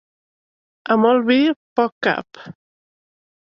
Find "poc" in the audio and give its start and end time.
1.81-1.95